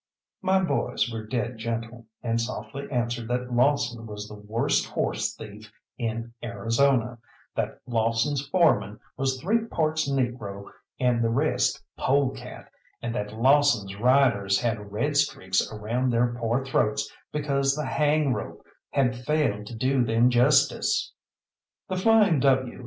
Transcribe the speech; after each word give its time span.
My 0.41 0.59
boys 0.63 1.11
were 1.13 1.27
dead 1.27 1.59
gentle, 1.59 2.07
and 2.23 2.41
softly 2.41 2.87
answered 2.89 3.27
that 3.27 3.53
Lawson 3.53 4.07
was 4.07 4.27
the 4.27 4.33
worst 4.33 4.87
horse 4.87 5.35
thief 5.35 5.71
in 5.95 6.33
Arizona; 6.41 7.19
that 7.55 7.81
Lawson's 7.85 8.43
foreman 8.47 8.99
was 9.15 9.39
three 9.39 9.63
parts 9.65 10.09
negro 10.11 10.71
and 10.99 11.23
the 11.23 11.29
rest 11.29 11.83
polecat, 11.99 12.71
and 13.03 13.13
that 13.13 13.37
Lawson's 13.37 13.95
riders 13.95 14.59
had 14.59 14.91
red 14.91 15.17
streaks 15.17 15.71
around 15.71 16.09
their 16.11 16.33
poor 16.33 16.65
throats 16.65 17.07
because 17.31 17.75
the 17.75 17.85
hang 17.85 18.33
rope 18.33 18.65
had 18.89 19.15
failed 19.15 19.67
to 19.67 19.75
do 19.75 20.03
them 20.03 20.31
justice. 20.31 21.13
The 21.89 21.97
Flying 21.97 22.39
W. 22.39 22.79